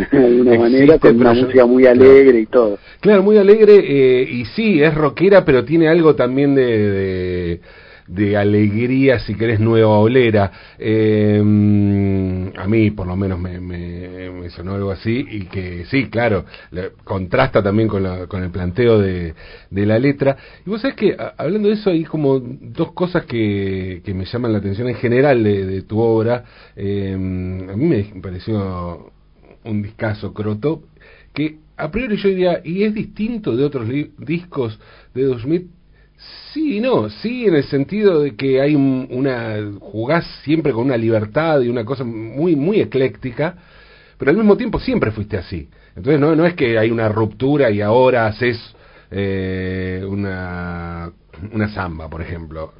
[0.19, 2.79] de alguna manera, con una música muy alegre y todo.
[3.01, 7.61] Claro, muy alegre, eh, y sí, es rockera, pero tiene algo también de
[8.07, 10.51] de alegría, si querés, nueva olera.
[10.79, 13.74] Eh, a mí, por lo menos, me, me,
[14.55, 16.45] sonó algo así y que sí, claro,
[17.05, 19.35] contrasta también con, la, con el planteo de,
[19.71, 20.37] de, la letra.
[20.65, 24.53] Y vos sabés que, hablando de eso, hay como dos cosas que, que me llaman
[24.53, 26.45] la atención en general de, tu obra.
[26.77, 27.17] Eh, a
[27.77, 29.13] mí me pareció
[29.65, 30.83] un discazo croto
[31.33, 33.89] que a priori yo diría, y es distinto de otros
[34.19, 34.79] discos
[35.15, 35.71] de 2000
[36.53, 39.57] Sí, no, sí, en el sentido de que hay una.
[39.81, 43.57] jugás siempre con una libertad y una cosa muy, muy ecléctica,
[44.19, 45.69] pero al mismo tiempo siempre fuiste así.
[45.97, 48.59] Entonces no, no es que hay una ruptura y ahora haces
[49.11, 51.13] eh, una
[51.53, 52.73] una samba, por ejemplo.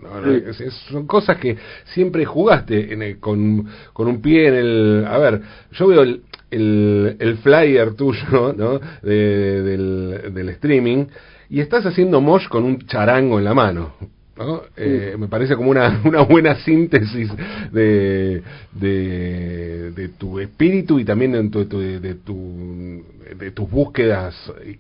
[0.91, 5.05] son cosas que siempre jugaste en con, con un pie en el...
[5.09, 5.43] A ver,
[5.73, 8.81] yo veo el, el, el flyer tuyo ¿no?
[9.03, 11.07] del, del streaming
[11.51, 13.95] y estás haciendo mosh con un charango en la mano.
[14.37, 14.63] ¿No?
[14.77, 17.31] Eh, me parece como una, una buena síntesis
[17.73, 18.43] de,
[18.73, 23.05] de, tu espíritu y también de, tu, de, tu,
[23.39, 24.35] de tus búsquedas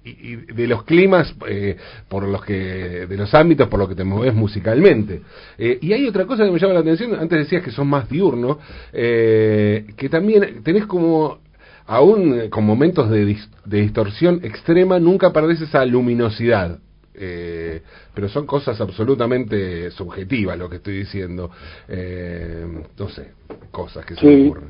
[0.04, 1.76] y, de los climas eh,
[2.08, 5.22] por los que de los ámbitos por los que te mueves musicalmente
[5.58, 8.08] eh, y hay otra cosa que me llama la atención antes decías que son más
[8.08, 8.58] diurno
[8.92, 11.38] que también tenés como
[11.86, 13.36] aún con momentos de,
[13.66, 16.78] distorsión extrema, nunca perdés esa luminosidad.
[17.14, 17.80] Eh,
[18.12, 21.50] pero son cosas absolutamente subjetivas lo que estoy diciendo.
[21.88, 22.66] Eh,
[22.98, 23.32] no sé,
[23.70, 24.68] cosas que se ocurren.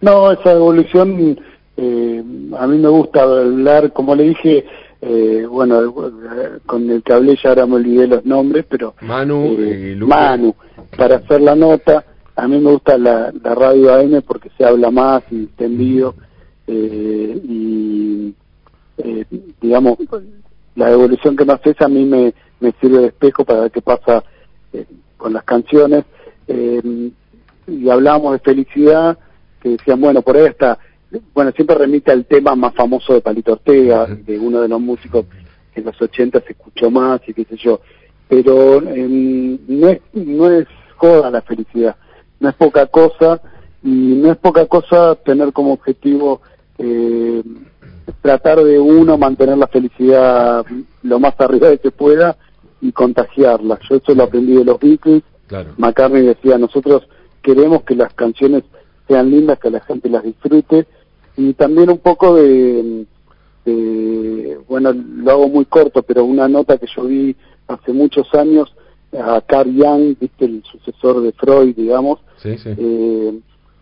[0.00, 1.38] No, esa evolución,
[1.76, 4.64] a mí me gusta hablar, como le dije,
[5.50, 5.92] bueno,
[6.64, 8.94] con el que hablé ya ahora me olvidé los nombres, pero...
[9.02, 9.56] Manu
[10.06, 10.54] Manu,
[10.96, 12.04] para hacer la nota,
[12.36, 16.14] a mí me gusta la, la radio AM porque se habla más y extendido
[16.66, 18.34] eh, y
[18.98, 19.24] eh,
[19.60, 19.98] digamos
[20.76, 23.82] la evolución que me haces a mí me, me sirve de espejo para ver qué
[23.82, 24.24] pasa
[24.72, 26.04] eh, con las canciones.
[26.48, 27.10] Eh,
[27.66, 29.18] y hablábamos de felicidad
[29.60, 30.78] que decían bueno por ahí está
[31.32, 35.24] bueno siempre remite al tema más famoso de Palito Ortega de uno de los músicos
[35.72, 37.80] que en los 80 se escuchó más y qué sé yo.
[38.28, 41.96] Pero em, no es no es joda la felicidad
[42.40, 43.40] no es poca cosa
[43.82, 46.42] y no es poca cosa tener como objetivo
[46.78, 47.42] eh,
[48.20, 50.64] tratar de uno mantener la felicidad
[51.02, 52.36] lo más arriba que se pueda
[52.80, 53.78] y contagiarla.
[53.88, 55.22] Yo eso lo aprendí de los Beatles.
[55.76, 57.02] McCartney decía, nosotros
[57.42, 58.64] queremos que las canciones
[59.06, 60.86] sean lindas, que la gente las disfrute
[61.36, 63.06] y también un poco de,
[64.68, 67.36] bueno, lo hago muy corto, pero una nota que yo vi
[67.68, 68.74] hace muchos años
[69.12, 70.44] a Carl Jung, ¿viste?
[70.44, 72.20] el sucesor de Freud, digamos,
[72.78, 73.38] Eh,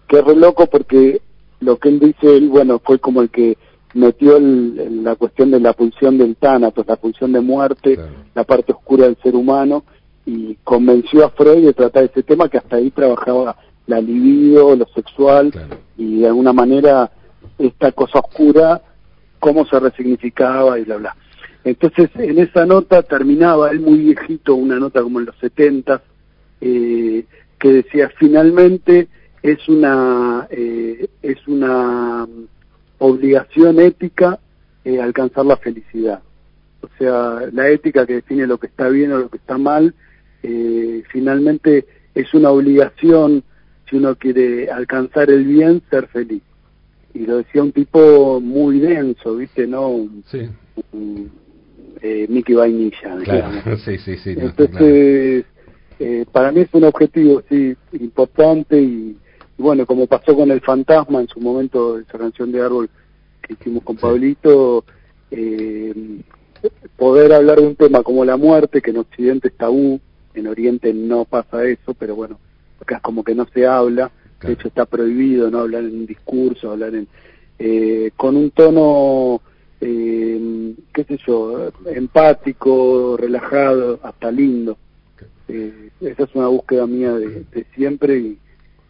[0.08, 1.20] que es re loco porque
[1.60, 3.56] lo que él dice, él, bueno, fue como el que
[3.94, 7.98] metió la cuestión de la pulsión del tánatos, la pulsión de muerte,
[8.34, 9.84] la parte oscura del ser humano,
[10.24, 14.86] y convenció a Freud de tratar ese tema que hasta ahí trabajaba la libido, lo
[14.94, 15.52] sexual,
[15.96, 17.10] y de alguna manera
[17.58, 18.80] esta cosa oscura,
[19.38, 21.16] cómo se resignificaba y bla, bla.
[21.64, 26.02] Entonces, en esa nota terminaba él muy viejito, una nota como en los 70,
[26.60, 27.24] eh,
[27.58, 29.08] que decía, finalmente,
[29.42, 32.26] es una eh, es una
[33.02, 34.38] obligación ética
[34.84, 36.22] eh, alcanzar la felicidad.
[36.80, 39.94] O sea la ética que define lo que está bien o lo que está mal
[40.42, 43.44] eh, finalmente es una obligación
[43.88, 46.42] si uno quiere alcanzar el bien ser feliz.
[47.14, 50.48] Y lo decía un tipo muy denso viste no sí.
[52.00, 53.76] eh, Mickey Vainilla claro.
[53.84, 55.44] sí sí sí entonces
[55.98, 59.16] eh, para mí es un objetivo sí importante y
[59.62, 62.90] bueno, como pasó con El Fantasma en su momento, esa canción de árbol
[63.40, 64.84] que hicimos con Pablito,
[65.30, 65.94] eh,
[66.96, 70.00] poder hablar de un tema como la muerte, que en Occidente es tabú,
[70.34, 72.38] en Oriente no pasa eso, pero bueno,
[72.80, 74.10] acá es como que no se habla,
[74.42, 77.08] de hecho está prohibido no hablar en un discurso, hablar en...
[77.58, 79.40] Eh, con un tono,
[79.80, 84.76] eh, qué sé yo, empático, relajado, hasta lindo.
[85.46, 88.38] Eh, esa es una búsqueda mía de, de siempre y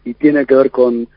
[0.05, 1.07] y tiene que ver con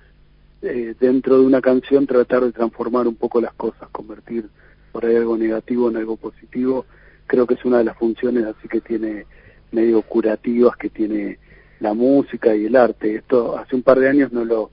[0.63, 4.49] eh, dentro de una canción tratar de transformar un poco las cosas, convertir
[4.93, 6.87] por ahí algo negativo en algo positivo.
[7.27, 9.27] Creo que es una de las funciones así que tiene
[9.73, 11.39] medio curativas que tiene
[11.81, 13.17] la música y el arte.
[13.17, 14.71] Esto hace un par de años no lo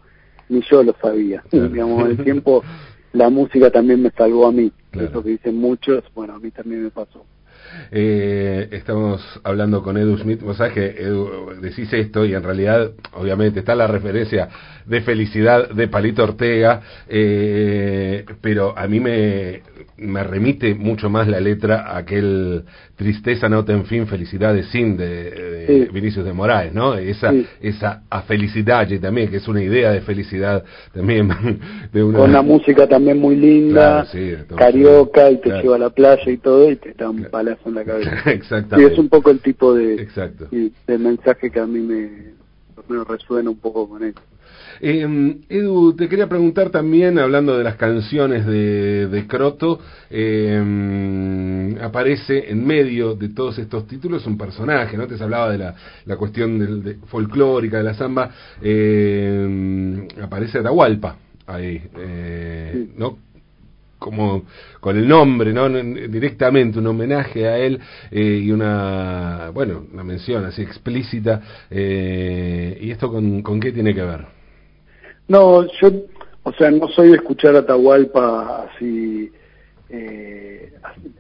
[0.49, 1.43] ni yo lo sabía.
[1.51, 2.63] Digamos, el tiempo
[3.13, 4.71] la música también me salvó a mí.
[4.91, 7.25] Eso que dicen muchos, bueno, a mí también me pasó.
[7.91, 10.41] Eh, estamos hablando con Edu Smith.
[10.41, 14.49] Vos sabés que Edu, decís esto y en realidad, obviamente, está la referencia
[14.85, 19.61] de felicidad de Palito Ortega, eh, pero a mí me,
[19.97, 22.63] me remite mucho más la letra a aquel
[22.95, 26.95] tristeza, nota en fin, felicidad de Sin de, Vinicius de Moraes, ¿no?
[26.95, 31.29] Esa, esa a felicidad y también, que es una idea de felicidad también.
[31.93, 32.19] De una...
[32.19, 34.05] Con la música también muy linda,
[34.55, 37.75] carioca, y te lleva a la playa y todo, y te da un palazo en
[37.75, 38.11] la cabeza.
[38.31, 38.89] Exactamente.
[38.89, 40.47] Y es un poco el tipo de, Exacto.
[40.51, 42.33] de mensaje que a mí me,
[42.87, 44.19] me resuena un poco con eso.
[44.81, 52.51] Eh, Edu, te quería preguntar también, hablando de las canciones de, de Croto, eh, aparece
[52.51, 55.07] en medio de todos estos títulos un personaje, ¿no?
[55.07, 58.31] Te hablaba de la, la cuestión de, folclórica de la samba,
[58.61, 63.17] eh, aparece Atahualpa ahí, eh, ¿no?
[64.03, 64.43] como
[64.81, 65.69] con el nombre, ¿no?
[65.69, 67.79] Directamente un homenaje a él
[68.11, 71.41] eh, y una, bueno, una mención así explícita.
[71.71, 74.42] Eh, ¿Y esto con, con qué tiene que ver?
[75.27, 75.91] No, yo,
[76.43, 79.31] o sea, no soy de escuchar Atahualpa así,
[79.89, 80.73] eh,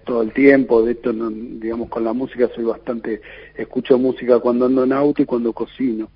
[0.05, 3.21] todo el tiempo, de esto, digamos, con la música soy bastante,
[3.55, 6.09] escucho música cuando ando en auto y cuando cocino,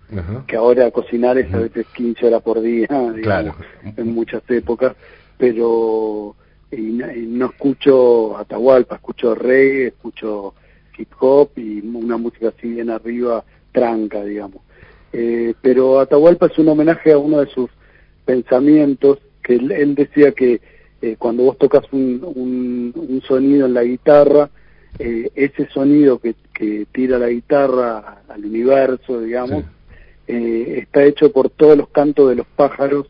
[0.45, 3.55] que ahora cocinar es a veces 15 horas por día, digamos,
[3.95, 4.95] en muchas épocas,
[5.37, 6.35] pero
[6.71, 10.53] y, no escucho Atahualpa, escucho reggae, escucho
[10.97, 14.61] hip hop y una música así bien arriba, tranca, digamos.
[15.13, 17.69] Eh, pero Atahualpa es un homenaje a uno de sus
[18.25, 20.59] pensamientos, que él, decía que
[21.01, 22.21] eh, cuando vos tocas un,
[22.95, 24.49] un, sonido en la guitarra,
[24.99, 29.63] eh, ese sonido que, que, tira la guitarra al universo, digamos,
[30.27, 33.07] eh, está hecho por todos los cantos de los pájaros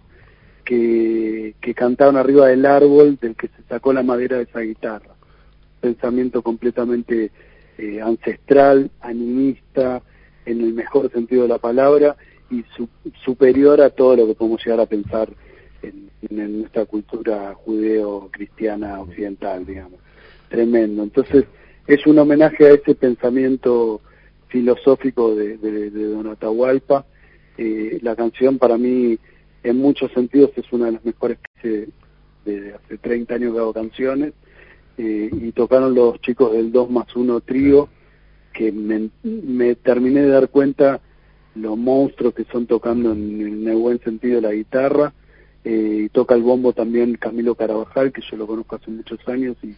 [0.63, 5.15] que, que cantaban arriba del árbol del que se sacó la madera de esa guitarra.
[5.81, 7.31] Pensamiento completamente
[8.03, 10.01] ancestral, animista,
[10.47, 12.15] en el mejor sentido de la palabra,
[12.49, 12.63] y
[13.25, 15.29] superior a todo lo que podemos llegar a pensar
[15.81, 16.07] en,
[16.59, 19.99] nuestra cultura judeo-cristiana occidental, digamos.
[20.49, 21.03] Tremendo.
[21.03, 21.45] Entonces,
[21.85, 24.01] es un homenaje a ese pensamiento
[24.47, 27.05] filosófico de, de, Don Atahualpa.
[27.57, 29.17] Eh, la canción para mí,
[29.63, 31.87] en muchos sentidos, es una de las mejores que
[32.45, 34.33] de hace 30 años que hago canciones.
[34.97, 37.87] Eh, y tocaron los chicos del 2 más 1 trío,
[38.57, 40.99] que me, me terminé de dar cuenta
[41.53, 45.13] los monstruos que son tocando en, el buen sentido la guitarra,
[45.63, 49.57] eh, y toca el bombo también Camilo Carabajal, que yo lo conozco hace muchos años
[49.61, 49.75] y,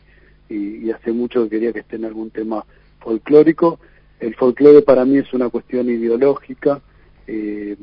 [0.54, 2.64] y, hace mucho que quería que esté en algún tema
[3.02, 3.82] folclórico.
[4.22, 6.80] El folclore para mí es una cuestión ideológica,
[7.28, 7.76] eh,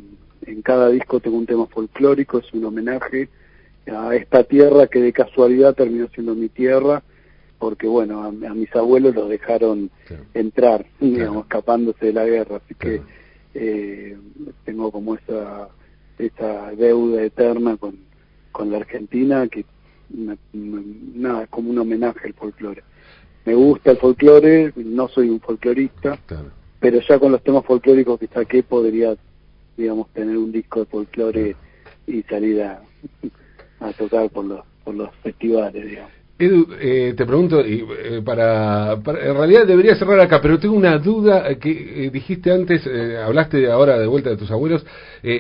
[0.47, 3.29] en cada disco tengo un tema folclórico, es un homenaje
[3.87, 7.03] a esta tierra que de casualidad terminó siendo mi tierra,
[7.59, 9.91] porque bueno, a, mis abuelos los dejaron
[10.35, 13.01] entrar, digamos, escapándose de la guerra, así que
[13.55, 14.17] eh,
[14.65, 15.69] tengo como esa,
[16.19, 17.99] esa deuda eterna con,
[18.53, 19.65] con la Argentina que
[20.53, 22.83] nada, es como un homenaje al folclore.
[23.45, 26.19] Me gusta el folclore, no soy un folclorista,
[26.81, 29.17] pero ya con los temas folclóricos que saqué podría,
[29.77, 31.57] digamos, tener un disco de folclore
[32.07, 32.83] y salir a,
[33.81, 36.16] a tocar por los, por los festivales, digamos.
[36.39, 40.99] Edu, eh, te pregunto, y, eh, para, en realidad debería cerrar acá, pero tengo una
[40.99, 41.71] duda que
[42.05, 42.87] eh, dijiste antes,
[43.25, 44.85] hablaste ahora de vuelta de tus abuelos,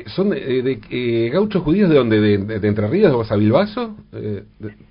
[0.07, 2.21] ¿son de, gauchos judíos de dónde?
[2.21, 3.95] ¿De, Entre Ríos, de Basavilbaso?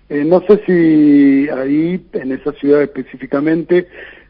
[0.09, 3.87] no sé si ahí, en esa ciudad específicamente,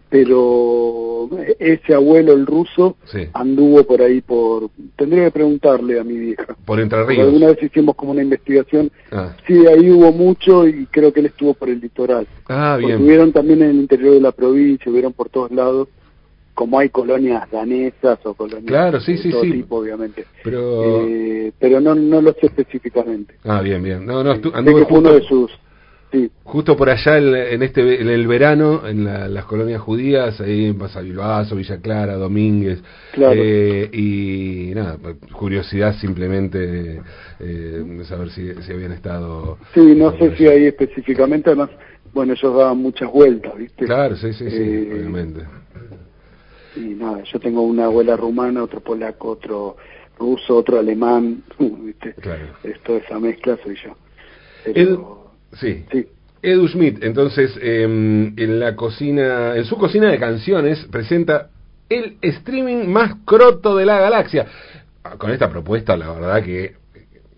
[0.09, 2.97] pero ese abuelo, el ruso,
[3.33, 4.69] anduvo por ahí por...
[4.95, 6.55] Tendría que preguntarle a mi vieja.
[6.65, 7.27] Por Entre Ríos.
[7.27, 8.91] alguna vez hicimos como una investigación.
[9.11, 9.35] Ah.
[9.47, 12.27] Sí, ahí hubo mucho y creo que él estuvo por el litoral.
[12.47, 12.91] Ah, bien.
[12.91, 15.87] Estuvieron también en el interior de la provincia, hubieron por todos lados
[16.53, 19.51] como hay colonias danesas o colonias claro, sí, sí, todo sí.
[19.51, 20.25] tipo, obviamente.
[20.41, 23.35] Pero, eh, pero no, no lo sé específicamente.
[23.43, 24.05] Ah, bien, bien.
[24.05, 25.51] No, no, anduve uno de sus
[26.43, 31.55] Justo por allá en, este en el verano, en las colonias judías, ahí en Pasavilbaso,
[31.55, 32.81] Villa Clara, Domínguez,
[33.17, 37.01] eh, y nada, pues, curiosidad simplemente
[37.39, 39.57] eh, de saber si, habían estado.
[39.73, 41.69] Sí, no sé si ahí específicamente, además,
[42.13, 43.85] bueno, ellos daban muchas vueltas, ¿viste?
[43.85, 45.41] Claro, sí, sí, sí, eh, obviamente.
[46.75, 49.77] Y nada, yo tengo una abuela rumana, otro polaco, otro
[50.19, 52.13] ruso, otro alemán, ¿viste?
[52.13, 52.45] Claro.
[52.63, 55.24] Esto, esa mezcla soy yo.
[55.59, 55.85] Sí.
[56.41, 61.49] Edu Schmidt, entonces, em, en la cocina, en su cocina de canciones, presenta
[61.89, 64.45] el streaming más croto de la galaxia.
[65.17, 66.75] Con esta propuesta, la verdad que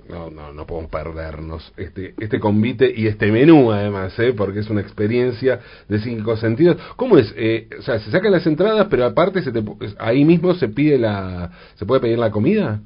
[0.09, 4.33] no, no, no podemos perdernos este, este convite y este menú además, ¿eh?
[4.33, 6.77] porque es una experiencia de cinco sentidos.
[6.95, 7.33] ¿Cómo es?
[7.35, 9.51] Eh, o sea, se sacan las entradas, pero aparte se
[9.99, 12.79] ahí mismo se pide la, se puede pedir la comida.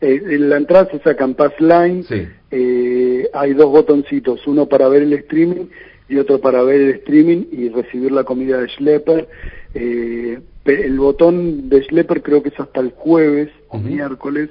[0.00, 2.04] Eh, la entrada se saca en Pass Line.
[2.50, 5.66] Eh, hay dos botoncitos, uno para ver el streaming
[6.08, 9.28] y otro para ver el streaming y recibir la comida de Schlepper.
[9.74, 14.50] Eh, el botón de Schlepper creo que es hasta el jueves o miércoles,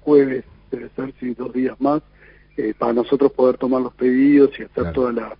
[0.00, 2.02] jueves debe ser, sí, dos días más,
[2.56, 5.36] eh, para nosotros poder tomar los pedidos y hacer toda la,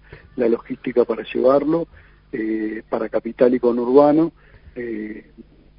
[0.48, 1.88] logística para llevarlo,
[2.32, 4.32] eh, para Capital y Conurbano.
[4.76, 5.26] Eh,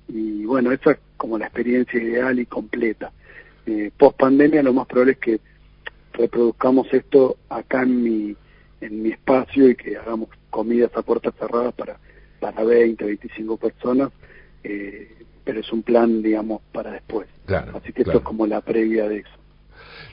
[0.09, 3.11] y bueno, esa es como la experiencia ideal y completa.
[3.69, 5.39] Eh, post pandemia lo más probable es que
[6.13, 8.35] reproduzcamos esto acá en mi
[8.81, 11.99] en mi espacio y que hagamos comidas a puertas cerradas para,
[12.39, 14.09] para 20, 25 personas,
[14.63, 15.11] eh,
[15.43, 17.27] pero es un plan, digamos, para después.
[17.73, 19.29] así que esto es como la previa de eso.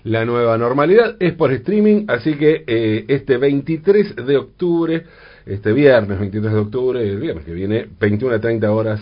[0.05, 5.05] La nueva normalidad es por streaming, así que eh, este 23 de octubre,
[5.45, 9.01] este viernes 23 de octubre, el viernes que viene, 21 a 30 horas,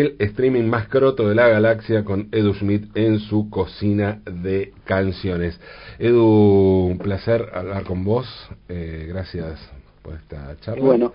[0.00, 5.58] el streaming más croto de la galaxia con Edu Schmidt en su cocina de canciones.
[5.98, 8.26] Edu, un placer hablar con vos.
[8.68, 9.60] Eh, gracias
[10.02, 10.84] por esta charla.
[10.84, 11.12] Bueno,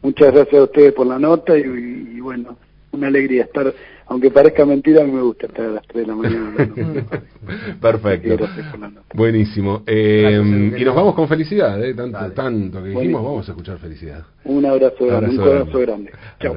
[0.00, 2.56] muchas gracias a ustedes por la nota y, bueno,
[2.92, 3.72] una alegría estar,
[4.06, 7.06] aunque parezca mentira, a mí me gusta estar a las 3 de la mañana.
[7.80, 8.48] Perfecto.
[9.14, 9.82] Buenísimo.
[9.86, 11.92] Eh, y nos vamos con felicidad, ¿eh?
[11.94, 14.24] tanto, tanto que dijimos, vamos a escuchar felicidad.
[14.44, 16.12] Un abrazo, grande, un abrazo grande.
[16.40, 16.56] Chao.